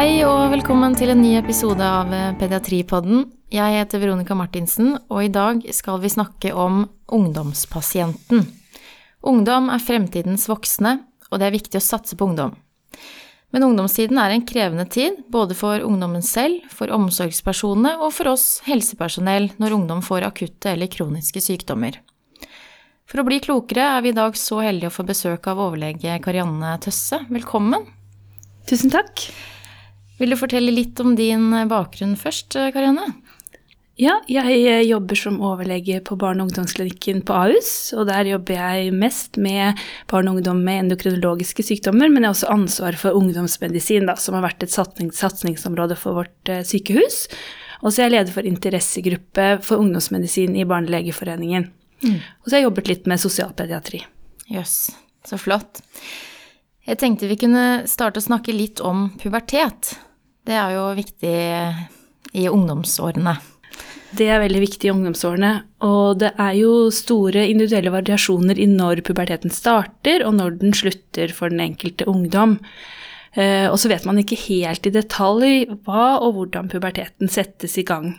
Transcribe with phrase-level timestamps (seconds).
[0.00, 3.26] Hei og velkommen til en ny episode av eh, Pediatripodden.
[3.52, 8.46] Jeg heter Veronica Martinsen, og i dag skal vi snakke om ungdomspasienten.
[9.28, 10.94] Ungdom er fremtidens voksne,
[11.28, 12.56] og det er viktig å satse på ungdom.
[13.52, 18.48] Men ungdomstiden er en krevende tid, både for ungdommen selv, for omsorgspersonene og for oss
[18.70, 22.00] helsepersonell når ungdom får akutte eller kroniske sykdommer.
[23.04, 26.16] For å bli klokere er vi i dag så heldige å få besøk av overlege
[26.24, 27.20] Karianne Tøsse.
[27.28, 27.90] Velkommen.
[28.64, 29.28] Tusen takk.
[30.20, 33.08] Vil du fortelle litt om din bakgrunn først, Karianne?
[34.00, 37.92] Ja, jeg jobber som overlege på barne- og ungdomsklinikken på Ahus.
[37.92, 39.76] Og der jobber jeg mest med
[40.08, 44.38] barn og ungdom med endokrinologiske sykdommer, men jeg har også ansvar for ungdomsmedisin, da, som
[44.38, 47.26] har vært et satsingsområde for vårt eh, sykehus.
[47.82, 51.68] Og så er jeg leder for interessegruppe for ungdomsmedisin i Barnelegeforeningen.
[52.00, 52.18] Mm.
[52.20, 54.04] Og så har jeg jobbet litt med sosialpediatri.
[54.48, 55.82] Jøss, yes, så flott.
[56.88, 59.92] Jeg tenkte vi kunne starte å snakke litt om pubertet.
[60.50, 61.36] Det er jo viktig
[62.34, 63.36] i ungdomsårene.
[64.18, 65.50] Det er veldig viktig i ungdomsårene.
[65.86, 71.30] Og det er jo store individuelle variasjoner i når puberteten starter, og når den slutter
[71.36, 72.58] for den enkelte ungdom.
[73.38, 77.86] Eh, og så vet man ikke helt i detalj hva og hvordan puberteten settes i
[77.86, 78.16] gang.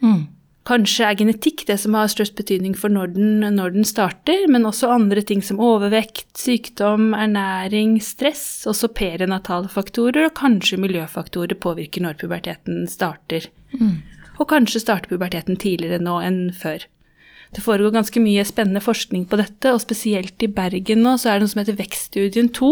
[0.00, 0.24] Mm.
[0.68, 4.68] Kanskje er genetikk det som har størst betydning for når den, når den, starter, men
[4.68, 12.06] også andre ting som overvekt, sykdom, ernæring, stress, også perinatale faktorer og kanskje miljøfaktorer påvirker
[12.06, 13.50] når puberteten starter.
[13.74, 13.98] Mm.
[14.38, 16.86] Og kanskje starter puberteten tidligere nå enn før.
[17.52, 21.36] Det foregår ganske mye spennende forskning på dette, og spesielt i Bergen nå så er
[21.36, 22.70] det noe som heter Vekststudien 2,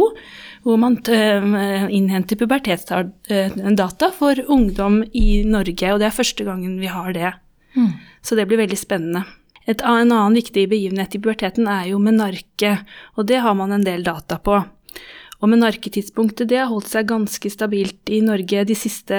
[0.65, 6.89] hvor man uh, innhenter pubertetsdata for ungdom i Norge, og det er første gangen vi
[6.89, 7.35] har det.
[7.77, 7.93] Mm.
[8.23, 9.25] Så det blir veldig spennende.
[9.67, 12.79] Et, en annen viktig begivenhet i puberteten er jo menarke,
[13.17, 14.59] og det har man en del data på.
[15.41, 19.17] Og menarketidspunktet det har holdt seg ganske stabilt i Norge de siste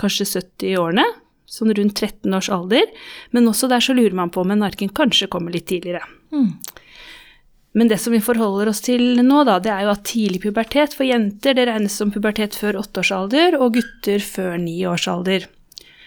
[0.00, 1.06] kanskje 70 årene,
[1.48, 2.88] sånn rundt 13 års alder,
[3.32, 6.04] men også der så lurer man på om menarken kanskje kommer litt tidligere.
[6.34, 6.50] Mm.
[7.74, 10.94] Men det som vi forholder oss til nå, da, det er jo at tidlig pubertet
[10.94, 15.48] for jenter det regnes som pubertet før åtteårsalder, og gutter før niårsalder.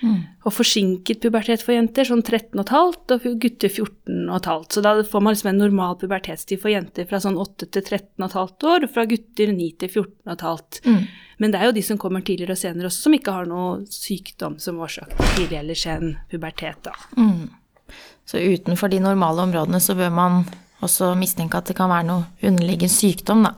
[0.01, 0.17] Mm.
[0.45, 4.65] Og forsinket pubertet for jenter sånn 13,5 og gutter 14,5.
[4.73, 8.67] Så da får man liksom en normal pubertetstid for jenter fra sånn 8 til 13,5
[8.71, 10.81] år, og fra gutter 9 til 14,5.
[10.85, 11.07] Mm.
[11.37, 13.85] Men det er jo de som kommer tidligere og senere også, som ikke har noe
[13.93, 16.95] sykdom som årsak til tidlig eller sen pubertet, da.
[17.17, 17.47] Mm.
[18.27, 20.41] Så utenfor de normale områdene så bør man
[20.83, 23.55] også mistenke at det kan være noe underliggende sykdom, da.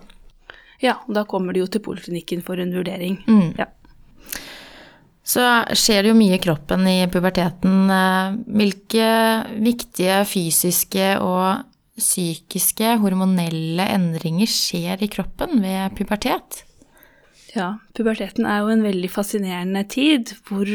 [0.80, 3.18] Ja, og da kommer de jo til poliklinikken for en vurdering.
[3.28, 3.58] Mm.
[3.60, 3.68] Ja
[5.30, 5.44] så
[5.78, 7.92] skjer det jo mye i kroppen i puberteten.
[7.94, 9.10] Eh, hvilke
[9.62, 11.66] viktige fysiske og
[12.00, 16.64] psykiske, hormonelle endringer skjer i kroppen ved pubertet?
[17.54, 20.70] Ja, puberteten er jo en veldig fascinerende tid hvor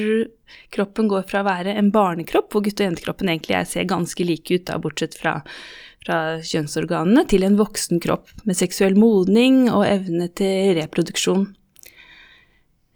[0.74, 4.58] kroppen går fra å være en barnekropp, hvor gutte- og jentekroppen egentlig ser ganske like
[4.58, 5.38] ut, da, bortsett fra,
[6.04, 11.46] fra kjønnsorganene, til en voksen kropp med seksuell modning og evne til reproduksjon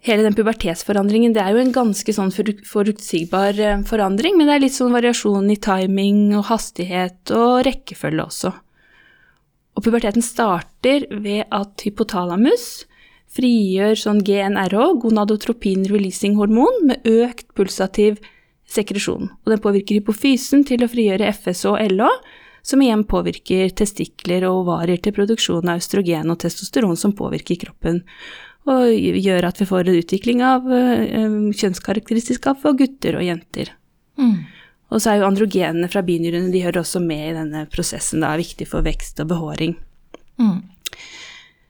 [0.06, 4.64] hele den pubertetsforandringen, det er jo en ganske sånn forutsigbar eh, forandring, men det er
[4.66, 8.52] litt sånn variasjon i timing og hastighet og rekkefølge også.
[9.78, 12.86] Og puberteten starter ved at hypotalamus
[13.34, 18.18] frigjør sånn GNRH, gonadotropin releasing hormon, med økt pulsativ
[18.68, 19.28] sekresjon.
[19.44, 22.10] Og den påvirker hypofysen til å frigjøre FSH og LH,
[22.68, 28.02] som igjen påvirker testikler og ovarier til produksjon av østrogen og testosteron, som påvirker kroppen
[28.68, 33.72] og gjør at vi får en utvikling av uh, kjønnskarakteristika for gutter og jenter.
[34.20, 34.46] Mm.
[34.88, 38.22] Og så er jo androgenene fra binyrene de hører også med i denne prosessen.
[38.24, 39.76] Det er viktig for vekst og behåring.
[40.40, 40.60] Mm.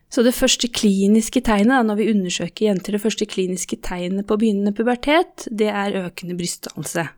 [0.08, 4.72] Så det første kliniske tegnet når vi undersøker jenter, det første kliniske tegnet på begynnende
[4.76, 7.08] pubertet, det er økende brystdannelse.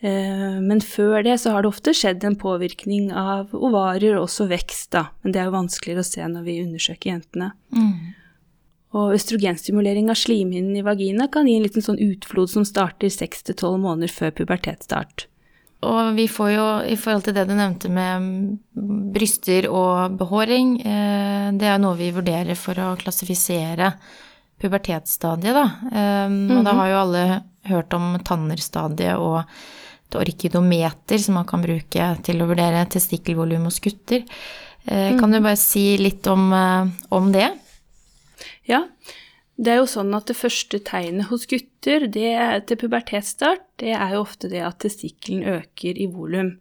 [0.00, 4.48] Eh, men før det så har det ofte skjedd en påvirkning av ovarier og også
[4.50, 5.10] vekst, da.
[5.22, 7.52] Men det er jo vanskeligere å se når vi undersøker jentene.
[8.90, 13.76] Og østrogenstimulering av slimhinnen i vagina kan gi en liten sånn utflod som starter 6-12
[13.78, 15.28] måneder før pubertetsstart.
[15.86, 18.58] Og vi får jo, i forhold til det du nevnte med
[19.14, 23.94] bryster og behåring, eh, det er noe vi vurderer for å klassifisere
[24.60, 25.70] pubertetsstadiet, da.
[25.90, 26.58] Mm -hmm.
[26.58, 26.78] Og da mhm.
[26.78, 29.44] har jo alle hørt om tannerstadiet og
[30.08, 34.24] et orkidometer som man kan bruke til å vurdere testikkelvolum hos gutter.
[34.84, 35.42] Eh, kan du mhm.
[35.42, 37.50] bare si litt om, eh, om det?
[38.70, 38.84] Ja,
[39.60, 42.32] det er jo sånn at det første tegnet hos gutter det,
[42.68, 46.54] til pubertetsstart, det er jo ofte det at testikkelen øker i volum.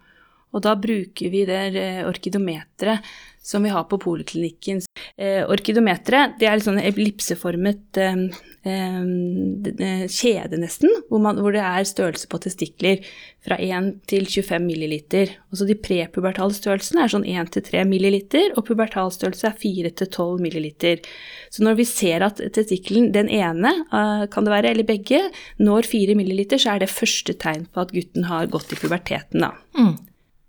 [0.50, 1.62] Og da bruker vi det
[2.10, 3.06] orkidometeret
[3.50, 4.84] som vi har på poliklinikken.
[5.18, 8.22] Eh, orkidometeret det er litt sånn ellipseformet eh,
[8.70, 13.02] eh, kjede, nesten, hvor, man, hvor, det er størrelse på testikler
[13.46, 15.34] fra 1 til 25 milliliter.
[15.50, 20.12] Også de prepubertale størrelsene er sånn 1 til 3 milliliter, og pubertalstørrelse er 4 til
[20.12, 21.02] 12 milliliter.
[21.50, 25.24] Så når vi ser at testikkelen, den ene, eh, kan det være, eller begge,
[25.58, 29.42] når 4 milliliter, så er det første tegn på at gutten har gått i puberteten,
[29.48, 29.56] da.
[29.80, 29.98] Mm.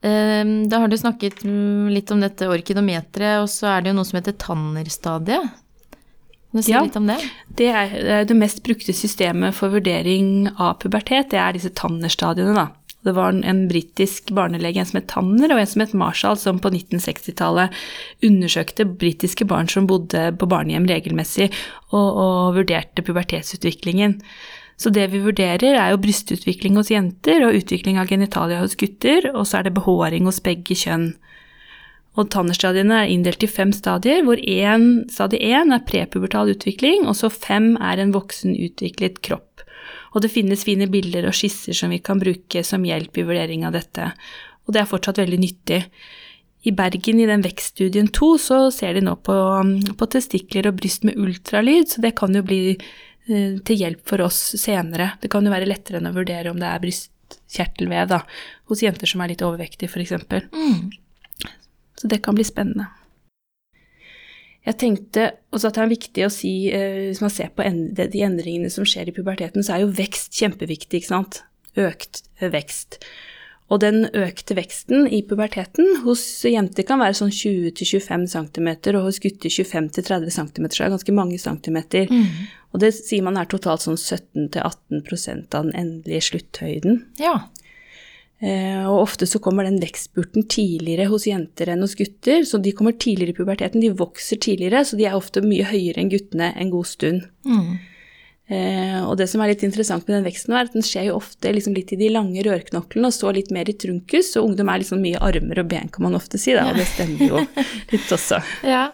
[0.03, 1.43] Ehm, da har du snakket
[1.93, 5.57] litt om dette orkidometeret, og så er det jo noe som heter Tanner-stadiet.
[6.51, 7.21] Kan du si ja, litt om det?
[7.59, 12.71] Det er det mest brukte systemet for vurdering av pubertet, det er disse Tanner-stadiene, da.
[13.01, 16.37] Det var en, en britisk barnelege, en som het Tanner, og en som het Marshall,
[16.37, 17.77] som på 1960-tallet
[18.27, 21.49] undersøkte britiske barn som bodde på barnehjem regelmessig,
[21.95, 24.19] og, og vurderte pubertetsutviklingen.
[24.81, 29.29] Så det vi vurderer, er jo brystutvikling hos jenter og utvikling av genitalia hos gutter,
[29.35, 31.11] og så er det behåring hos begge kjønn.
[32.19, 37.19] Og tannerstadiene er inndelt i fem stadier, hvor én, stadie én er prepubertal utvikling, og
[37.19, 39.63] så fem er en voksen utviklet kropp.
[40.15, 43.69] Og det finnes fine bilder og skisser som vi kan bruke som hjelp i vurdering
[43.69, 44.11] av dette,
[44.65, 45.85] og det er fortsatt veldig nyttig.
[46.69, 49.37] I Bergen, i den vekststudien 2, så ser de nå på,
[49.97, 52.77] på testikler og bryst med ultralyd, så det kan jo bli
[53.27, 55.13] til hjelp for oss senere.
[55.23, 58.23] Det kan jo være lettere enn å vurdere om det er brystkjertelvev da,
[58.71, 60.17] hos jenter som er litt overvektige, f.eks.
[60.51, 60.89] Mm.
[62.01, 62.89] Så det kan bli spennende.
[64.67, 68.25] Jeg tenkte også at det er viktig å si, eh, hvis man ser på de
[68.27, 71.43] endringene som skjer i puberteten, så er jo vekst kjempeviktig, ikke sant.
[71.81, 72.99] Økt vekst.
[73.71, 79.21] Og den økte veksten i puberteten hos jenter kan være sånn 20-25 cm, og hos
[79.23, 82.11] gutter 25-30 cm, så er det ganske mange centimeter.
[82.11, 82.51] Mm.
[82.75, 87.05] Og det sier man er totalt sånn 17-18% av den endelige slutthøyden.
[87.23, 87.37] Ja.
[88.41, 92.73] Eh, og ofte så kommer den vekstspurten tidligere hos jenter enn hos gutter, så de
[92.75, 96.51] kommer tidligere i puberteten, de vokser tidligere, så de er ofte mye høyere enn guttene
[96.57, 97.27] en god stund.
[97.47, 97.75] Mm.
[98.51, 101.21] Eh, og det som er litt interessant med den veksten, er at den skjer jo
[101.21, 104.73] ofte liksom litt i de lange rørknoklene og så litt mer i trunkus, og ungdom
[104.73, 107.45] er liksom mye armer og ben, kan man ofte si, da, og det stemmer jo
[107.95, 108.43] litt også.
[108.67, 108.89] Ja.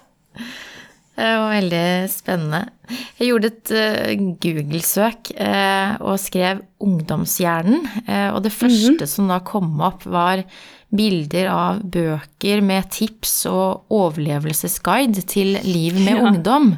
[1.17, 2.59] Det var veldig spennende.
[3.17, 7.87] Jeg gjorde et uh, Google-søk uh, og skrev 'ungdomshjernen',
[8.37, 9.07] og det første mm -hmm.
[9.09, 10.45] som da kom opp, var
[10.95, 16.23] bilder av bøker med tips og overlevelsesguide til liv med ja.
[16.31, 16.71] ungdom.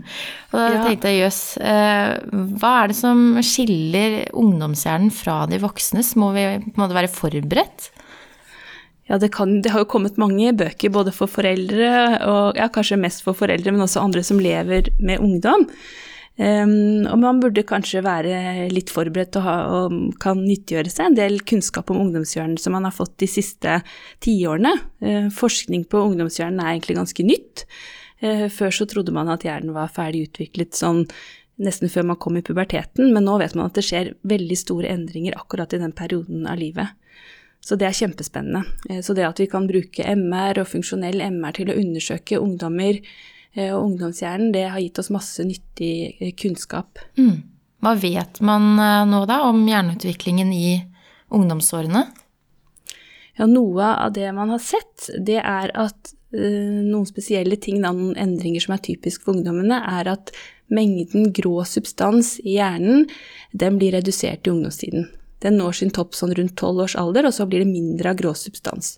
[0.52, 2.16] Og da tenkte jeg jøss, eh,
[2.56, 6.14] hva er det som skiller ungdomshjernen fra de voksnes?
[6.20, 7.90] Må vi på en måte være forberedt?
[9.08, 13.00] Ja, det, kan, det, har jo kommet mange bøker både for foreldre, og ja, kanskje
[13.00, 15.64] mest for foreldre, men også andre som lever med ungdom.
[16.38, 21.16] Um, og man burde kanskje være litt forberedt og, ha, og, kan nyttiggjøre seg en
[21.18, 23.80] del kunnskap om ungdomshjernen som man har fått de siste
[24.22, 24.70] tiårene.
[25.02, 27.64] Uh, forskning på ungdomshjernen er egentlig ganske nytt.
[28.22, 31.08] Uh, før så trodde man at hjernen var ferdig utviklet sånn
[31.58, 34.92] nesten før man kom i puberteten, men nå vet man at det skjer veldig store
[34.94, 36.94] endringer akkurat i den perioden av livet.
[37.66, 38.62] Så det er kjempespennende.
[38.86, 43.02] Uh, så det at vi kan bruke MR og funksjonell MR til å undersøke ungdommer
[43.56, 47.00] og ungdomshjernen, det har gitt oss masse nyttig eh, kunnskap.
[47.18, 47.42] Mm.
[47.82, 50.78] Hva vet man eh, nå da om hjerneutviklingen i
[51.34, 52.04] ungdomsårene?
[53.38, 58.16] Ja, noe av det man har sett, det er at uh, noen spesielle ting, noen
[58.18, 60.32] endringer som er typisk for ungdommene, er at
[60.74, 63.06] mengden grå substans i hjernen,
[63.54, 65.06] den blir redusert i ungdomstiden.
[65.38, 68.18] Den når sin topp sånn rundt tolv års alder, og så blir det mindre av
[68.18, 68.96] grå substans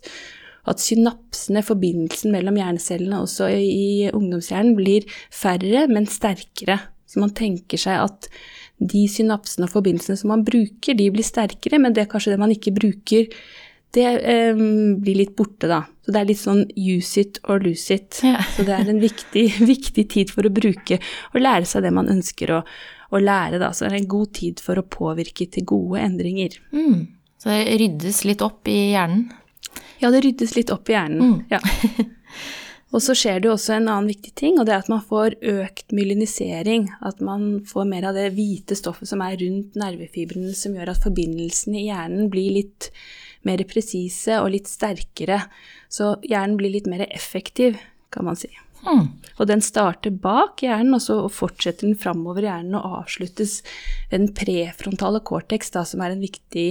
[0.69, 6.79] at synapsene, forbindelsen mellom hjernecellene også i ungdomshjernen, blir færre, men sterkere.
[7.09, 8.29] Så man tenker seg at
[8.81, 12.41] de synapsene og forbindelsene som man bruker, de blir sterkere, men det er kanskje det
[12.41, 13.27] man ikke bruker,
[13.95, 14.55] det eh,
[15.03, 15.81] blir litt borte, da.
[16.01, 18.21] Så det er litt sånn use it or lose it.
[18.23, 18.39] Ja.
[18.55, 21.01] Så det er en viktig, viktig, tid for å bruke
[21.33, 22.61] og lære seg det man ønsker å,
[23.11, 23.73] å, lære, da.
[23.75, 26.55] Så det er en god tid for å påvirke til gode endringer.
[26.71, 27.09] Mm.
[27.41, 29.27] Så det ryddes litt opp i hjernen?
[30.01, 31.21] Ja, det ryddes litt opp i hjernen.
[31.21, 31.37] Mm.
[31.51, 31.61] Ja.
[32.91, 35.03] Og så skjer det jo også en annen viktig ting, og det er at man
[35.07, 36.89] får økt myelinisering.
[37.07, 41.05] At man får mer av det hvite stoffet som er rundt nervefibrene, som gjør at
[41.05, 42.89] forbindelsene i hjernen blir litt
[43.47, 45.39] mer presise og litt sterkere.
[45.87, 47.79] Så hjernen blir litt mer effektiv,
[48.11, 48.51] kan man si.
[48.83, 49.07] Mm.
[49.37, 53.61] Og den starter bak hjernen, og så fortsetter den framover hjernen og avsluttes
[54.11, 56.67] ved den prefrontale cortex, da, som er en viktig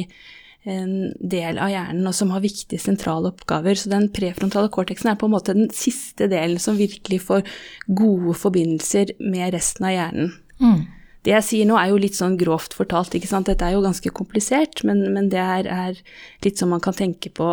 [0.64, 3.78] del av hjernen og som har viktige sentrale oppgaver.
[3.78, 7.44] Så den prefrontale cortexen er på en måte den siste delen som virkelig får
[7.88, 10.32] gode forbindelser med resten av hjernen.
[10.60, 10.80] Mm.
[11.24, 13.48] Det jeg sier nå er jo litt sånn grovt fortalt, ikke sant.
[13.48, 16.00] Dette er jo ganske komplisert, men, men det er, er,
[16.44, 17.48] litt sånn man kan tenke på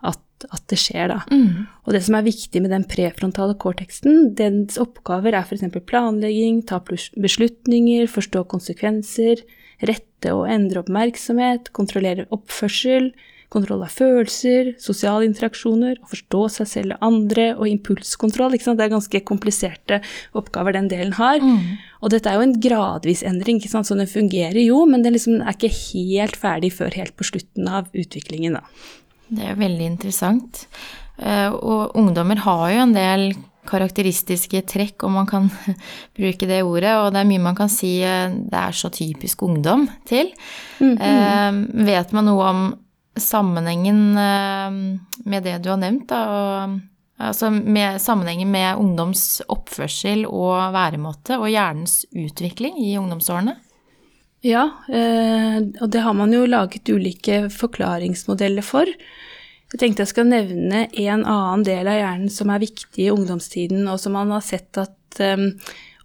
[0.00, 1.18] at at det skjer, da.
[1.28, 1.66] Mm.
[1.84, 5.66] Og det som er viktig med den prefrontale cortexen, dens oppgaver er f.eks.
[5.84, 9.42] planlegging, ta beslutninger, forstå konsekvenser,
[9.86, 13.12] rette og endre oppmerksomhet, kontrollere oppførsel,
[13.50, 18.54] kontroll av følelser, sosiale interaksjoner, å forstå seg selv og andre, og impulskontroll.
[18.54, 19.98] Det er ganske kompliserte
[20.38, 21.42] oppgaver den delen har.
[22.00, 25.56] Og dette er jo en gradvis endring, så den fungerer jo, men den liksom er
[25.56, 28.62] ikke helt ferdig før helt på slutten av utviklingen, da.
[29.30, 30.66] Det er veldig interessant.
[31.18, 33.34] Eh, Og ungdommer har jo en del
[33.68, 35.48] karakteristiske trekk, om man kan
[36.18, 39.42] bruke det ordet, og det er mye man kan si eh, det er så typisk
[39.46, 40.32] ungdom til.
[40.80, 41.50] Eh,
[41.90, 42.62] vet man noe om
[43.20, 44.78] sammenhengen eh,
[45.28, 46.78] med det du har nevnt, da, og,
[47.20, 53.58] altså med sammenhengen med ungdoms oppførsel og væremåte og hjernens utvikling i ungdomsårene?
[54.46, 58.88] Ja, eh, og det har man jo laget ulike forklaringsmodeller for.
[59.70, 63.86] Jeg tenkte jeg skal nevne en annen del av hjernen som er viktig i ungdomstiden,
[63.86, 65.52] og som man har sett at um,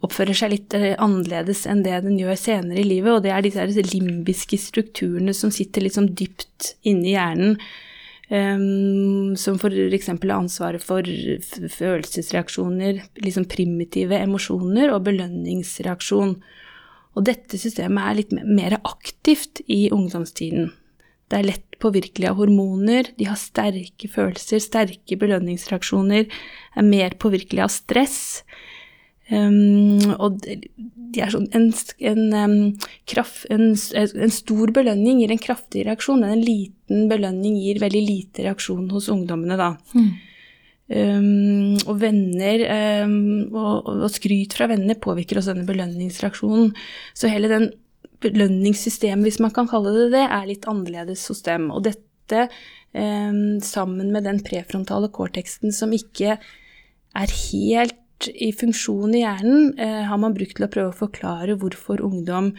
[0.05, 3.45] oppfører seg litt eh, annerledes enn det den gjør senere i livet, og det er
[3.45, 7.57] disse limbiske strukturene som sitter litt sånn dypt inni hjernen.
[8.25, 10.07] Um, som f.eks.
[10.09, 16.33] har ansvaret for følelsesreaksjoner, liksom primitive emosjoner og belønningsreaksjon.
[17.15, 20.71] Og dette systemet er litt mer aktivt i ungdomstiden.
[21.29, 26.27] Det er lett påvirkelig av hormoner, de har sterke følelser, sterke belønningsreaksjoner,
[26.75, 28.19] er mer påvirkelig av stress.
[29.25, 31.71] Um, og de er sånn en,
[32.11, 32.57] en, um,
[33.09, 38.03] kraft, en, en stor belønning gir en kraftig reaksjon, men en liten belønning gir veldig
[38.05, 39.71] lite reaksjon hos ungdommene, da.
[40.85, 42.61] Um, og venner
[43.07, 43.15] um,
[43.49, 46.75] og, og skryt fra venner påvirker også denne belønningsreaksjonen.
[47.17, 47.71] Så hele den
[48.23, 51.69] belønningssystemet, hvis man kan kalle det det, er litt annerledes hos dem.
[51.73, 52.47] Og dette
[52.95, 56.37] um, sammen med den prefrontale cortexen som ikke
[57.15, 61.57] er helt i funksjon i hjernen, eh, har man brukt til å prøve å forklare
[61.59, 62.53] hvorfor ungdom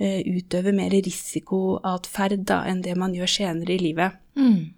[0.00, 4.18] eh, utøver mer risikoatferd enn det man gjør senere i livet.
[4.38, 4.74] Mm.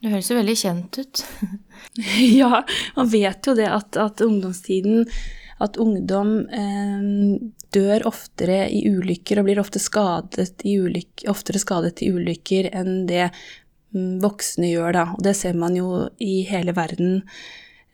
[0.00, 1.24] Det høres jo veldig kjent ut.
[2.40, 2.62] Ja,
[2.96, 5.04] man vet jo det at, at ungdomstiden
[5.62, 7.04] At ungdom eh,
[7.74, 13.04] dør oftere i ulykker og blir ofte skadet i ulykk, oftere skadet i ulykker enn
[13.10, 13.28] det
[13.94, 15.04] mm, voksne gjør, da.
[15.16, 17.20] Og det ser man jo i hele verden.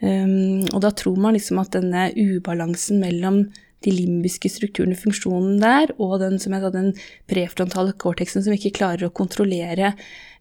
[0.00, 3.42] Um, og da tror man liksom at denne ubalansen mellom
[3.84, 6.90] de limbiske strukturene, funksjonen der, og den, som jeg sa, den
[7.30, 9.94] prefrontale cortexen som ikke klarer å kontrollere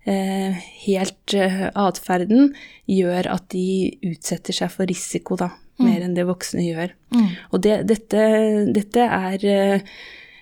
[0.03, 2.53] eh, helt eh, atferden,
[2.89, 6.95] gjør at de utsetter seg for risiko, da, mer enn det voksne gjør.
[7.51, 8.24] Og det, dette,
[8.75, 9.86] dette er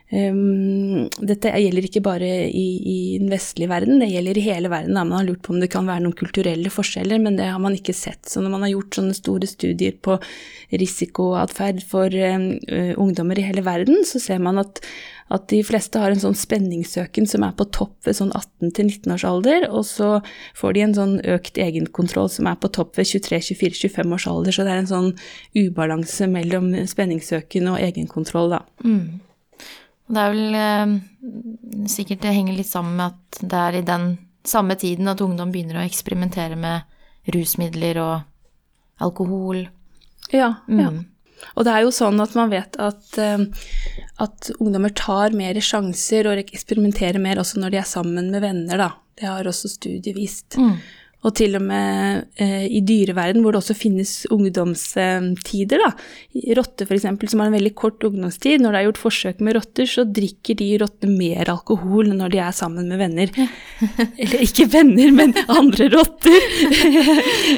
[0.07, 4.95] Um, dette gjelder ikke bare i, i den vestlige verden, det gjelder i hele verden.
[4.95, 5.03] Da.
[5.03, 7.75] Man har lurt på om det kan være noen kulturelle forskjeller, men det har man
[7.75, 8.21] ikke sett.
[8.23, 10.15] Så når man har gjort sånne store studier på
[10.71, 14.79] risikoatferd for um, uh, ungdommer i hele verden, så ser man at,
[15.33, 19.25] at de fleste har en sånn spenningssøken som er på topp ved sånn 18-19 års
[19.27, 20.09] alder, og så
[20.55, 24.55] får de en sånn økt egenkontroll som er på topp ved 23-24-25 års alder.
[24.55, 25.09] Så det er en sånn
[25.57, 28.61] ubalanse mellom spenningssøken og egenkontroll, da.
[28.87, 29.19] Mm.
[30.07, 30.95] Det er vel eh,
[31.91, 34.13] sikkert det henger litt sammen med at det er i den
[34.47, 39.65] samme tiden at ungdom begynner å eksperimentere med rusmidler og alkohol.
[40.31, 40.91] Ja, ja.
[41.55, 43.43] Og det er jo sånn at man vet at, eh,
[44.23, 48.81] at ungdommer tar mer sjanser og eksperimenterer mer også når de er sammen med venner,
[48.81, 48.91] da.
[49.17, 50.59] Det har også studiet vist.
[50.61, 50.75] Mm.
[51.25, 55.89] Og til og med eh, i dyreverden, hvor det også finnes ungdomstider, da.
[56.59, 58.61] Rotter f.eks., som har en veldig kort ungdomstid.
[58.61, 62.41] Når det er gjort forsøk med rotter, så drikker de rottene mer alkohol når de
[62.45, 63.33] er sammen med venner.
[64.21, 66.37] Eller ikke venner, men andre rotter.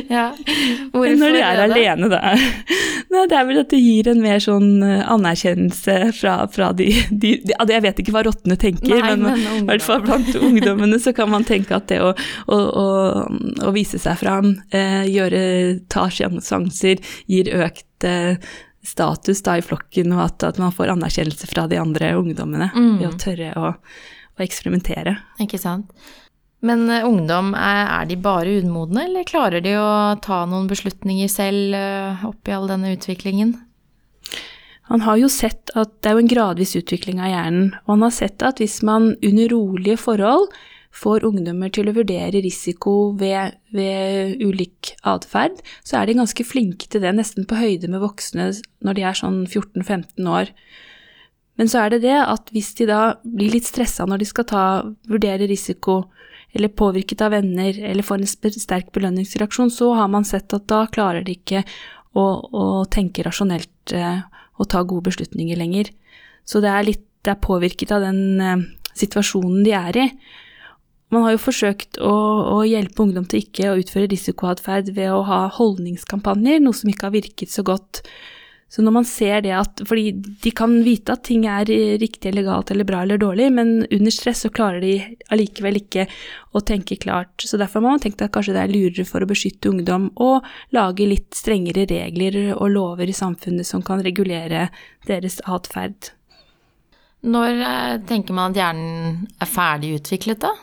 [0.10, 0.30] Ja.
[0.94, 1.64] Hvorfor når de er det?
[1.66, 2.20] alene, da.
[3.10, 6.88] Nei, det er vel at det gir en mer sånn eh, anerkjennelse fra, fra de,
[7.10, 10.30] de, de Jeg vet ikke hva rottene tenker, Nei, men, men i hvert fall blant
[10.38, 12.86] ungdommene så kan man tenke at det å, å, å,
[13.64, 15.42] å vise seg fram, eh, gjøre,
[15.92, 18.38] ta sjanser, gir økt eh,
[18.86, 22.98] status da i flokken, og at, at man får anerkjennelse fra de andre ungdommene Mm.
[23.02, 23.74] ved å tørre å,
[24.40, 25.18] å eksperimentere.
[25.44, 25.92] Ikke sant.
[26.62, 31.32] Men uh, ungdom, er, er de bare umodne, eller klarer de å ta noen beslutninger
[31.32, 33.56] selv uh, oppi all denne utviklingen?
[34.90, 38.06] Han har jo sett at det er jo en gradvis utvikling av hjernen, og han
[38.08, 40.50] har sett at hvis man under rolige forhold
[41.00, 46.90] får ungdommer til å vurdere risiko ved, ved ulik atferd, så er de ganske flinke
[46.92, 48.52] til det, nesten på høyde med voksne
[48.86, 50.54] når de er sånn 14-15 år.
[51.60, 54.48] Men så er det det at hvis de da blir litt stressa når de skal
[54.48, 54.66] ta,
[55.12, 56.06] vurdere risiko,
[56.56, 60.86] eller påvirket av venner, eller får en sterk belønningsreaksjon, så har man sett at da
[60.90, 61.62] klarer de ikke
[62.18, 64.24] å, å tenke rasjonelt eh,
[64.58, 65.92] og ta gode beslutninger lenger.
[66.48, 68.64] Så det er litt det er påvirket av den eh,
[68.98, 70.08] situasjonen de er i.
[71.10, 72.16] Man har jo forsøkt å,
[72.54, 77.08] å hjelpe ungdom til ikke å utføre risikoatferd ved å ha holdningskampanjer, noe som ikke
[77.08, 78.04] har virket så godt.
[78.70, 81.66] Så når man ser det at Fordi de kan vite at ting er
[81.98, 84.94] riktig eller galt eller bra eller dårlig, men under stress så klarer de
[85.34, 86.06] allikevel ikke
[86.54, 87.34] å tenke klart.
[87.42, 90.36] Så derfor har man tenkt at kanskje det er lurere for å beskytte ungdom å
[90.78, 94.68] lage litt strengere regler og lover i samfunnet som kan regulere
[95.10, 96.14] deres atferd.
[97.26, 100.54] Når eh, tenker man at hjernen er ferdig utviklet, da?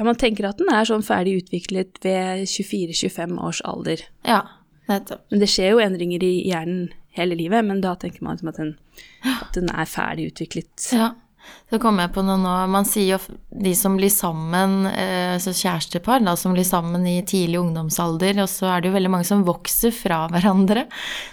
[0.00, 4.00] Ja, man tenker at den er sånn ferdig utviklet ved 24-25 års alder.
[4.24, 4.40] Ja,
[4.88, 5.26] nettopp.
[5.28, 6.86] Men det skjer jo endringer i hjernen
[7.18, 8.78] hele livet, men da tenker man at den,
[9.28, 10.72] at den er ferdig utviklet.
[10.96, 11.10] Ja.
[11.70, 12.52] Så kommer jeg på noe nå.
[12.70, 13.18] Man sier jo
[13.62, 18.72] de som blir sammen, altså kjærestepar, da, som blir sammen i tidlig ungdomsalder, og så
[18.72, 20.86] er det jo veldig mange som vokser fra hverandre.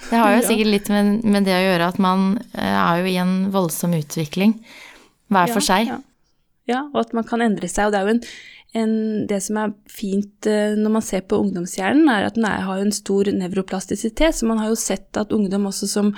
[0.09, 0.47] Det har jo ja.
[0.49, 3.95] sikkert litt med, med, det å gjøre at man eh, er jo i en voldsom
[3.97, 4.59] utvikling
[5.33, 5.89] hver for seg.
[5.89, 5.97] Ja.
[6.69, 7.89] ja, og at man kan endre seg.
[7.89, 8.23] Og det er jo en
[8.77, 8.93] en,
[9.29, 12.81] det som er fint uh, når man ser på ungdomshjernen, er at den er, har
[12.81, 14.37] en stor nevroplastisitet.
[14.37, 16.13] Så man har jo sett at ungdom også som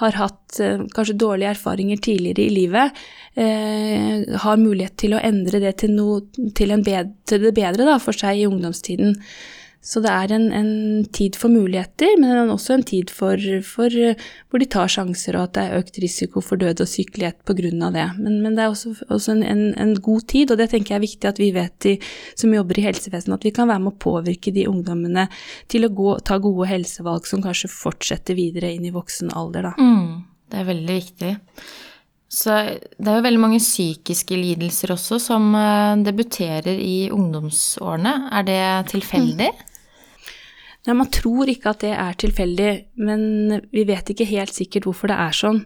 [0.00, 3.00] har hatt uh, kanskje dårlige erfaringer tidligere i livet,
[3.38, 6.20] eh, har mulighet til å endre det til, no,
[6.56, 9.16] til, bedre, til det bedre da, for seg i ungdomstiden.
[9.80, 10.72] Så det er en, en,
[11.08, 13.94] tid for muligheter, men det også en tid for, for,
[14.52, 17.70] hvor de tar sjanser, og at det er økt risiko for død og sykelighet pga.
[17.94, 18.04] det.
[18.18, 21.00] Men, men, det er også, også en, en, en, god tid, og det tenker jeg
[21.00, 21.94] er viktig at vi vet, de,
[22.36, 25.30] som jobber i helsevesenet, at vi kan være med å påvirke de ungdommene
[25.72, 29.70] til å gå, ta gode helsevalg som kanskje fortsetter videre inn i voksen alder.
[29.70, 29.72] Da.
[29.80, 31.32] Mm, det er veldig viktig.
[32.30, 38.14] Så det er jo veldig mange psykiske lidelser også som eh, debuterer i ungdomsårene.
[38.36, 39.50] Er det tilfeldig?
[39.50, 39.66] Mm.
[40.88, 42.70] Nei, man tror ikke at det er tilfeldig,
[43.04, 45.60] men vi vet ikke helt sikkert hvorfor det er sånn.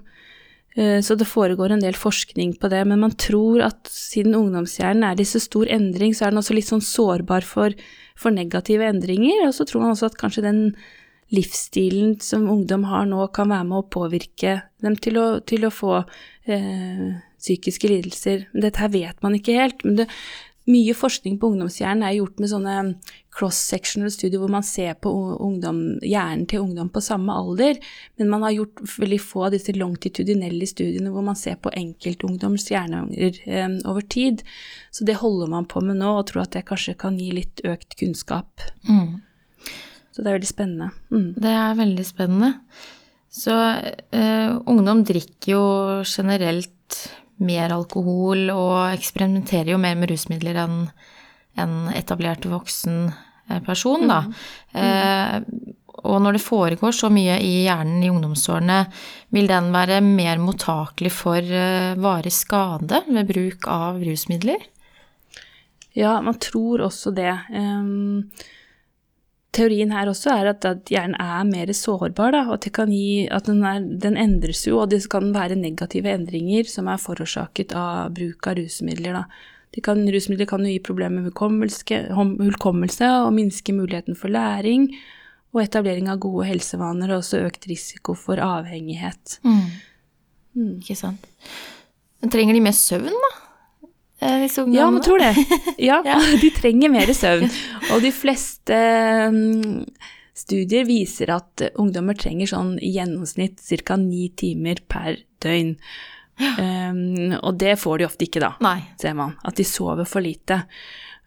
[0.74, 5.06] Eh, så det foregår en del forskning på det, men man tror at siden ungdomshjernen
[5.06, 7.76] er i så stor endring, så er den også litt sånn sårbar for,
[8.18, 9.46] for negative endringer.
[9.46, 10.64] Og så tror man også at kanskje den
[11.34, 15.72] livsstilen som ungdom har nå, kan være med å påvirke dem til å, til å
[15.72, 17.06] få eh,
[17.38, 18.48] psykiske lidelser.
[18.52, 19.86] Dette her vet man ikke helt.
[19.86, 20.08] Men det,
[20.70, 22.74] mye forskning på ungdomshjernen er gjort med sånne
[23.34, 25.10] cross-sectional studier hvor man ser på
[25.42, 27.80] ungdom, hjernen til ungdom på samme alder,
[28.16, 32.70] men man har gjort veldig få av disse longitudinelle studiene hvor man ser på enkeltungdoms
[32.72, 34.44] hjerner eh, over tid.
[34.94, 37.64] Så det holder man på med nå, og tror at det kanskje kan gi litt
[37.68, 38.64] økt kunnskap.
[38.88, 39.20] Mm.
[40.14, 40.92] Så det er veldig spennende.
[41.10, 41.30] Mm.
[41.42, 42.52] Det er veldig spennende.
[43.34, 43.54] Så
[44.14, 45.64] eh, ungdom drikker jo
[46.06, 47.00] generelt
[47.42, 50.84] mer alkohol og eksperimenterer jo mer med rusmidler enn
[51.60, 54.20] en etablert voksen eh, person, da.
[54.74, 54.80] Mm.
[54.82, 58.80] Eh, og når det foregår så mye i hjernen i ungdomsårene,
[59.34, 64.66] vil den være mer mottakelig for eh, varig skade ved bruk av rusmidler?
[65.94, 67.30] Ja, man tror også det.
[67.54, 68.26] Um,
[69.54, 73.62] teorien her også er at, at hjernen er mer sårbar, da, at, gi, at den,
[73.66, 78.48] er, den, endres jo, og det kan være negative endringer som er forårsaket av bruk
[78.50, 79.22] av rusmidler.
[79.82, 84.90] Kan, rusmidler kan jo gi problemer med hukommelse og minske muligheten for læring,
[85.54, 89.38] og etablering av gode helsevaner og også økt risiko for avhengighet.
[89.46, 89.64] Mm.
[90.54, 90.72] Mm.
[90.82, 91.26] Ikke sant.
[92.22, 93.32] Men trenger de mer søvn, da?
[94.24, 95.34] Eh, ja, man tror det.
[95.78, 97.50] Ja, ja, de trenger mer søvn.
[97.92, 98.78] Og de fleste
[99.28, 99.84] um,
[100.36, 103.98] studier viser at ungdommer trenger sånn i gjennomsnitt ca.
[104.00, 105.76] ni timer per døgn.
[106.34, 108.80] Um, og det får de ofte ikke, da, Nei.
[109.00, 109.36] ser man.
[109.46, 110.64] At de sover for lite.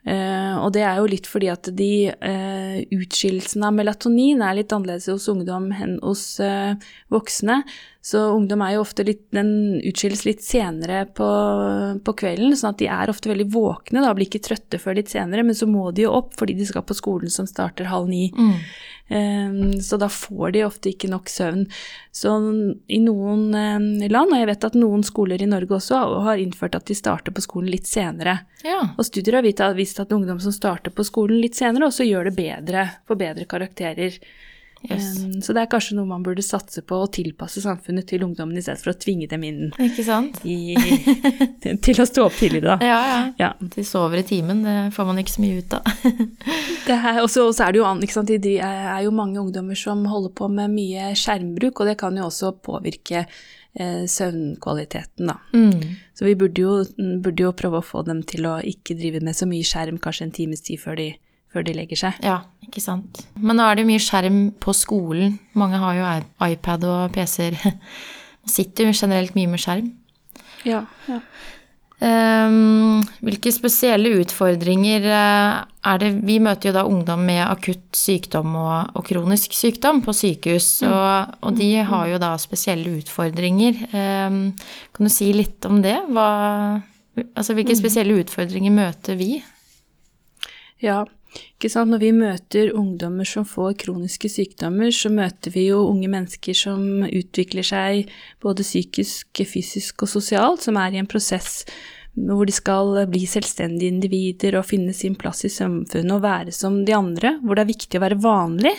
[0.07, 4.71] Uh, og det er jo litt fordi at de uh, utskillelsen av melatonin er litt
[4.71, 6.79] annerledes hos ungdom enn hos uh,
[7.11, 7.61] voksne.
[8.07, 9.49] Så ungdom er jo ofte litt Den
[9.83, 11.27] utskilles litt senere på,
[12.05, 15.11] på, kvelden, sånn at de er ofte veldig våkne, da blir ikke trøtte før litt
[15.11, 18.07] senere, men så må de jo opp fordi de skal på skolen som starter halv
[18.07, 18.29] ni.
[18.31, 18.53] Mm.
[19.09, 21.65] Um, så da får de ofte ikke nok søvn.
[22.15, 22.31] Så
[22.87, 26.79] i noen um, land, og jeg vet at noen skoler i Norge også har innført
[26.79, 28.39] at de starter på skolen litt senere.
[28.67, 28.81] Ja.
[28.95, 32.37] Og studier har vist at ungdom som starter på skolen litt senere, også gjør det
[32.39, 34.21] bedre, får bedre karakterer.
[34.85, 35.07] Yes.
[35.23, 38.59] Um, så det er kanskje noe man burde satse på å tilpasse samfunnet til ungdommen
[38.59, 40.37] i stedet for å tvinge dem inn Ikke sant?
[40.45, 40.75] i,
[41.87, 42.75] til å stå opp tidlig, da.
[42.85, 43.19] Ja, ja.
[43.41, 43.49] Ja.
[43.73, 45.93] De sover i timen, det får man ikke så mye ut av.
[46.87, 49.41] Det er, og så er det jo, an- ikke sant, de er, er jo mange
[49.41, 55.27] ungdommer som holder på med mye skjermbruk, og det kan jo også påvirke eh, søvnkvaliteten,
[55.27, 55.35] da.
[55.57, 55.81] Mm.
[56.15, 56.77] Så vi burde jo,
[57.25, 60.29] burde jo prøve å få dem til å ikke drive med så mye skjerm, kanskje
[60.29, 61.09] en times tid før de,
[61.57, 62.21] før de legger seg.
[62.25, 63.25] Ja, ikke sant.
[63.41, 65.39] Men nå er det jo mye skjerm på skolen.
[65.57, 66.13] Mange har jo
[66.51, 67.57] iPad og PC-er.
[68.45, 69.91] Man sitter jo generelt mye med skjerm.
[70.67, 71.21] Ja, ja.
[71.97, 75.53] Um, hvilke spesielle utfordringer eh,
[75.89, 80.13] er det Vi møter jo da ungdom med akutt sykdom og, og kronisk sykdom på
[80.13, 83.81] sykehus, og, og de har jo da spesielle utfordringer.
[83.97, 84.37] Um,
[84.93, 85.97] kan du si litt om det?
[86.13, 86.29] Hva,
[87.33, 89.39] altså hvilke spesielle utfordringer møter vi?
[90.85, 91.01] Ja.
[91.57, 97.05] Når vi møter ungdommer som får kroniske sykdommer, så møter vi jo unge mennesker som
[97.07, 98.11] utvikler seg
[98.43, 101.63] både psykisk, fysisk og sosialt, som er i en prosess
[102.17, 106.79] hvor de skal bli selvstendige individer og finne sin plass i samfunnet og være som
[106.85, 108.73] de andre, hvor det er viktig å være vanlig.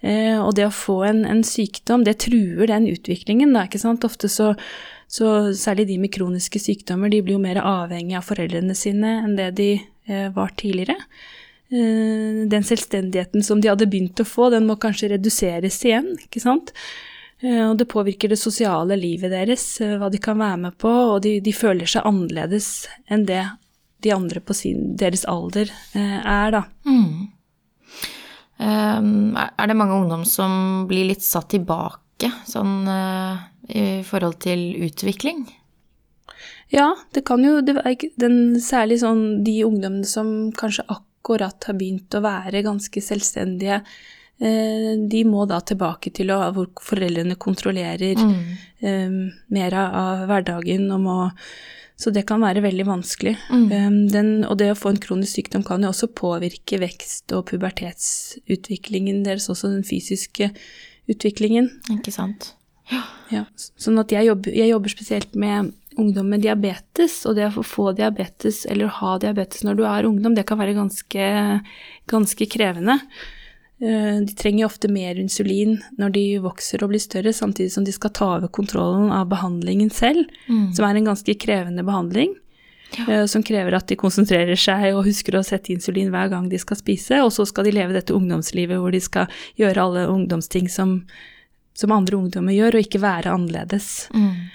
[0.00, 4.06] Eh, og det å få en, en sykdom, det truer den utviklingen, da, ikke sant.
[4.06, 4.52] Ofte så,
[5.10, 9.36] så særlig de med kroniske sykdommer, de blir jo mer avhengig av foreldrene sine enn
[9.38, 10.96] det de eh, var tidligere.
[11.70, 16.40] Eh, den selvstendigheten som de hadde begynt å få, den må kanskje reduseres igjen, ikke
[16.42, 16.72] sant.
[17.42, 20.90] Eh, Og det påvirker det sosiale livet deres, eh, hva de kan være med på,
[21.14, 23.44] og de, de føler seg annerledes enn det
[24.02, 26.62] de andre på sin, deres alder er, da.
[26.88, 27.28] Mm.
[28.58, 32.88] Ehm, er- det mange ungdom som blir litt satt tilbake, sånn
[33.68, 35.46] i forhold til utvikling?
[36.72, 41.74] Ja, det kan jo det er den, Særlig sånn de ungdommene som kanskje akkurat har
[41.74, 43.82] begynt å være ganske selvstendige,
[44.40, 48.56] eh, de må da tilbake til å, hvor foreldrene kontrollerer Mm.
[48.82, 51.30] eh, mer av hverdagen og må
[52.00, 53.36] Så det kan være veldig vanskelig.
[53.50, 53.72] Mm.
[53.72, 57.44] Eh, Den, og det å få en kronisk sykdom kan jo også påvirke vekst- og
[57.50, 60.50] pubertetsutviklingen deres, også den fysiske
[61.10, 61.68] utviklingen.
[61.90, 62.54] Ikke sant?
[63.30, 63.44] Ja,
[63.78, 67.90] sånn at jeg jobber, jeg jobber spesielt med ungdom med diabetes, og det å få
[67.96, 71.26] diabetes eller ha diabetes når du er ungdom, det kan være ganske,
[72.08, 72.98] ganske krevende.
[73.82, 77.92] Eh, De trenger ofte mer insulin når de vokser og blir større, samtidig som de
[77.92, 80.72] skal ta over kontrollen av behandlingen selv, Mm.
[80.74, 82.34] som er en ganske krevende behandling.
[83.06, 83.24] Ja.
[83.26, 86.76] Som krever at de konsentrerer seg og husker å sette insulin hver gang de skal
[86.76, 91.06] spise, og så skal de leve dette ungdomslivet hvor de skal gjøre alle ungdomsting som,
[91.72, 94.08] som andre ungdommer gjør, og ikke være annerledes.
[94.12, 94.50] Mm.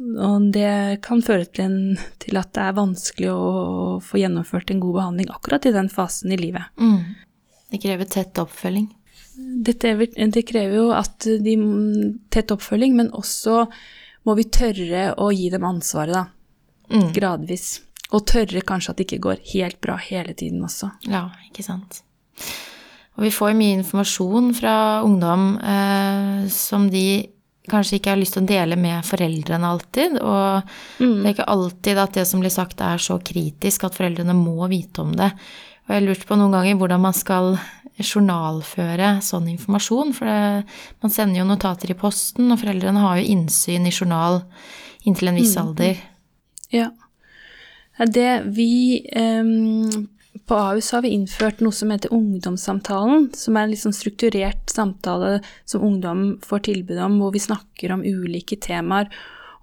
[0.00, 4.80] Og det kan føre til, en, til at det er vanskelig å få gjennomført en
[4.80, 6.72] god behandling akkurat i den fasen i livet.
[6.80, 7.02] Mm.
[7.70, 8.88] Det krever tett oppfølging.
[9.40, 11.54] Er det krever jo at de
[12.32, 13.66] tett oppfølging, men også
[14.28, 16.24] må vi tørre å gi dem ansvaret, da.
[16.90, 17.10] Mm.
[17.14, 17.68] Gradvis.
[18.10, 20.90] Og tørre kanskje at det ikke går helt bra hele tiden også.
[21.08, 22.02] Ja, ikke sant.
[23.18, 27.04] Og vi får mye informasjon fra ungdom eh, som de
[27.68, 32.00] kanskje ikke har lyst til å dele med foreldrene alltid, og det er ikke alltid
[32.00, 35.28] at det som blir sagt er så kritisk at foreldrene må vite om det.
[35.84, 37.58] Og jeg har lurt på noen ganger hvordan man skal
[38.00, 40.64] journalføre sånn informasjon, for det,
[41.04, 44.40] man sender jo notater i posten, og foreldrene har jo innsyn i journal
[45.08, 46.00] inntil en viss alder.
[46.72, 46.90] Ja.
[48.00, 50.08] Det vi em,
[50.50, 54.72] På Ahus har vi innført noe som heter Ungdomssamtalen, som er en litt sånn strukturert
[54.72, 59.06] samtale som ungdom får tilbud om, hvor vi snakker om ulike temaer.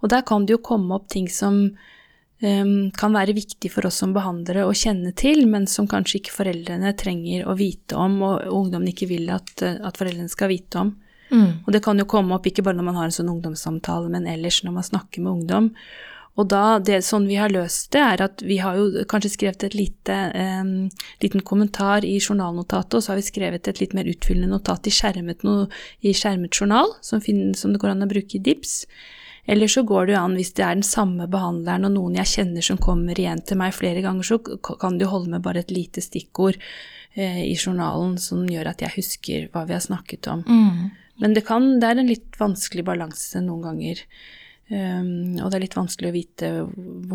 [0.00, 4.00] Og der kan det jo komme opp ting som um, kan være viktig for oss
[4.00, 8.48] som behandlere å kjenne til, men som kanskje ikke foreldrene trenger å vite om, og
[8.48, 10.96] ungdommen ikke vil at, at foreldrene skal vite om.
[11.28, 11.66] Mm.
[11.66, 14.24] Og det kan jo komme opp ikke bare når man har en sånn ungdomssamtale, men
[14.24, 15.74] ellers når man snakker med ungdom.
[16.38, 19.64] Og da, det, sånn vi har løst det, er at vi har jo kanskje skrevet
[19.66, 20.18] et lite,
[20.62, 20.86] um,
[21.24, 24.94] liten kommentar i journalnotatet, og så har vi skrevet et litt mer utfyllende notat i
[24.94, 25.64] skjermet, no,
[26.06, 28.84] i skjermet journal, som, fin- som det går an å bruke i DIPS.
[29.50, 32.32] Eller så går det jo an, hvis det er den samme behandleren og noen jeg
[32.36, 35.64] kjenner som kommer igjen til meg flere ganger, så kan det jo holde med bare
[35.64, 36.60] et lite stikkord
[37.16, 40.44] eh, i journalen som gjør at jeg husker hva vi har snakket om.
[40.44, 40.90] Mm.
[41.24, 44.04] Men det, kan, det er en litt vanskelig balanse noen ganger.
[44.68, 46.48] Um, og det er litt vanskelig å vite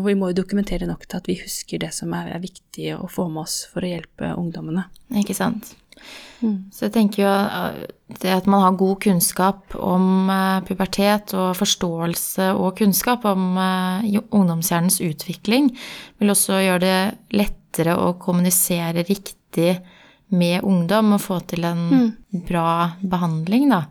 [0.02, 3.06] Vi må jo dokumentere nok til at vi husker det som er, er viktig å
[3.06, 4.88] få med oss for å hjelpe ungdommene.
[5.20, 5.76] Ikke sant.
[6.74, 7.84] Så jeg tenker jo eh,
[8.20, 14.18] det at man har god kunnskap om eh, pubertet og forståelse og kunnskap om eh,
[14.34, 15.70] ungdomshjernens utvikling,
[16.20, 19.78] vil også gjøre det lettere å kommunisere riktig
[20.34, 22.10] med ungdom og få til en
[22.48, 23.84] bra behandling, da.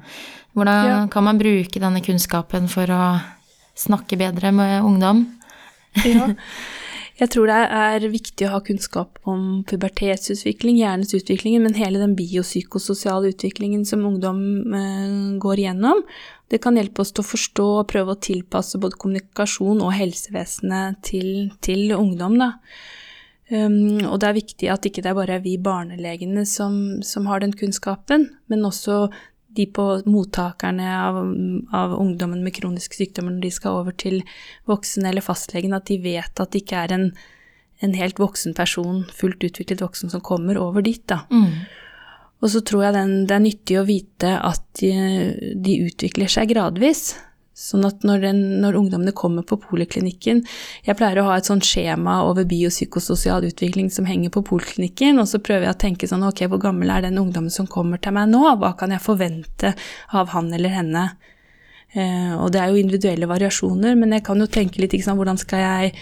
[0.54, 1.08] Hvordan Ja.
[1.10, 3.06] kan man bruke denne kunnskapen for å
[3.78, 5.26] snakke bedre med ungdom?
[6.06, 6.32] Ja.
[7.22, 12.16] Jeg tror det er viktig å ha kunnskap om pubertetsutvikling, hjernens utvikling, men hele den
[12.18, 14.40] biopsykososiale utviklingen som ungdom
[14.74, 16.02] eh, går igjennom.
[16.50, 21.04] Det kan hjelpe oss til å forstå og prøve å tilpasse både kommunikasjon og helsevesenet
[21.06, 21.30] til,
[21.66, 22.40] til ungdom.
[22.42, 22.50] Da.
[23.54, 27.44] Um, og det er viktig at ikke det er bare vi barnelegene som, som har
[27.44, 29.06] den kunnskapen, men også
[29.58, 31.20] de på mottakerne av,
[31.76, 34.22] av ungdommen med kroniske sykdommer når de skal over til
[34.70, 37.08] voksen eller fastlegen, at de vet at det ikke er en,
[37.86, 41.24] en helt voksen person, fullt utviklet voksen, som kommer over dit, da.
[42.44, 44.90] Og så tror jeg den, det er nyttig å vite at de,
[45.64, 47.14] de utvikler seg gradvis.
[47.54, 50.40] Sånn at når, den, når ungdommene kommer på poliklinikken
[50.88, 55.30] Jeg pleier å ha et sånt skjema over biopsykososial utvikling som henger på poliklinikken, og
[55.30, 58.16] så prøver jeg å tenke sånn ok, hvor gammel er den ungdommen som kommer til
[58.18, 59.76] meg nå, hva kan jeg forvente
[60.18, 61.06] av han eller henne?
[61.94, 65.20] Eh, og det er jo individuelle variasjoner, men jeg kan jo tenke litt ikke sant,
[65.22, 65.94] hvordan skal jeg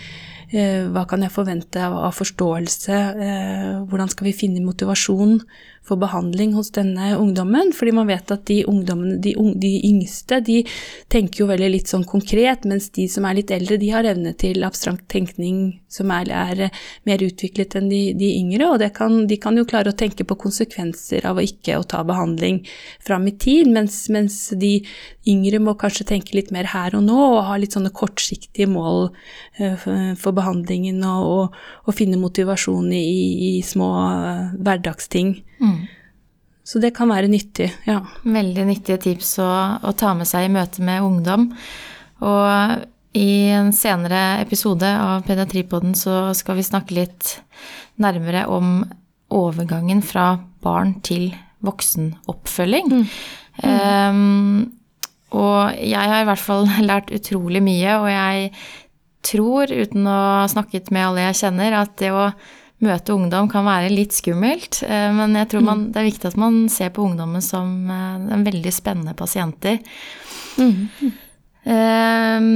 [0.56, 3.02] eh, hva kan jeg forvente av, av forståelse?
[3.28, 5.42] Eh, hvordan skal vi finne motivasjon
[5.86, 7.74] for behandling hos denne ungdommen?
[7.76, 10.62] Fordi man vet at de ungdommene, de, unge, de yngste, de
[11.12, 14.34] tenker jo veldig litt sånn konkret, mens de som er litt eldre, de har evne
[14.38, 19.38] til abstrakt tenkning som er, er mer utviklet enn de, de yngre, og kan, de
[19.42, 22.62] kan jo klare å tenke på konsekvenser av å ikke å ta behandling
[23.04, 24.78] fram i tid, mens, mens de
[25.28, 29.10] yngre må kanskje tenke litt mer her og nå, og ha litt sånne kortsiktige mål
[29.60, 29.76] uh,
[30.18, 33.06] for behandlingen, og, og, og, finne motivasjon i,
[33.52, 35.36] i små uh, hverdagsting.
[35.62, 35.82] Mm.
[36.72, 38.00] Så det kan være nyttig, ja.
[38.24, 39.50] Veldig nyttige tips å,
[39.82, 41.50] å ta med seg i møte med ungdom.
[42.22, 42.86] Og
[43.18, 47.34] i en senere episode av Pediatripodden så skal vi snakke litt
[48.02, 48.86] nærmere om
[49.32, 51.32] overgangen fra barn til
[51.66, 52.94] voksenoppfølging.
[52.94, 53.10] Mm.
[53.62, 53.74] Mm.
[54.12, 54.62] Um,
[55.36, 58.54] og jeg har i hvert fall lært utrolig mye, og jeg
[59.28, 62.32] tror, uten å ha snakket med alle jeg kjenner, at det å
[62.82, 64.82] møte ungdom kan være litt skummelt.
[64.88, 68.74] Men jeg tror man, det er viktig at man ser på ungdommen som en veldig
[68.74, 69.78] spennende pasienter.
[70.58, 71.14] Mm.
[71.62, 72.48] Um,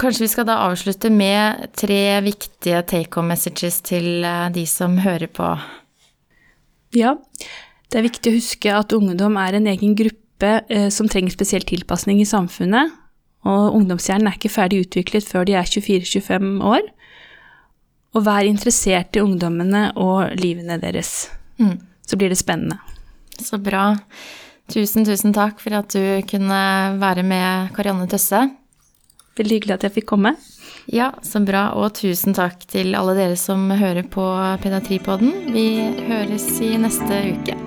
[0.00, 4.24] kanskje vi skal da avslutte med tre viktige take home messages til
[4.56, 5.52] de som hører på.
[6.96, 7.16] Ja,
[7.90, 11.66] det er viktig å huske at ungdom er en egen gruppe eh, som trenger spesiell
[11.66, 12.94] tilpasning i samfunnet.
[13.46, 16.82] Og ungdomshjernen er ikke ferdig utviklet før de er 24-25 år.
[18.16, 21.28] Og vær interessert i ungdommene og livene deres.
[21.60, 21.76] Mm.
[22.06, 22.78] Så blir det spennende.
[23.36, 23.90] Så bra.
[24.72, 26.60] Tusen, tusen takk for at du kunne
[26.98, 28.46] være med, Karianne Tøsse.
[29.36, 30.32] Veldig hyggelig at jeg fikk komme.
[30.90, 31.68] Ja, så bra.
[31.76, 34.24] Og tusen takk til alle dere som hører på
[34.62, 35.52] Pediatripodden.
[35.52, 35.68] Vi
[36.08, 37.58] høres i neste uke.